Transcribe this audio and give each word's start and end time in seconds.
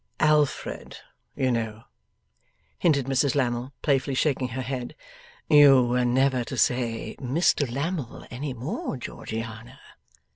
'Alfred, 0.19 0.97
you 1.35 1.51
know,' 1.51 1.83
hinted 2.79 3.05
Mrs 3.05 3.35
Lammle, 3.35 3.71
playfully 3.83 4.15
shaking 4.15 4.47
her 4.47 4.63
head. 4.63 4.95
'You 5.47 5.83
were 5.85 6.05
never 6.05 6.43
to 6.43 6.57
say 6.57 7.15
Mr 7.19 7.71
Lammle 7.71 8.25
any 8.31 8.55
more, 8.55 8.97
Georgiana. 8.97 9.79